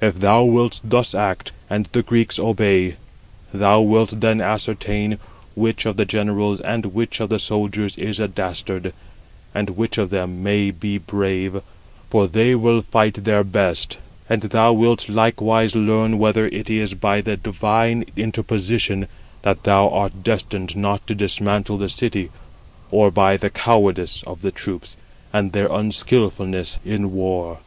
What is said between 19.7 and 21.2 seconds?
art destined not to